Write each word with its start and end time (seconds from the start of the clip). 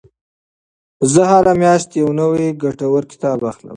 زه 1.11 1.21
هره 1.31 1.53
میاشت 1.61 1.89
یو 2.01 2.09
نوی 2.19 2.47
ګټور 2.63 3.03
کتاب 3.11 3.39
اخلم. 3.49 3.69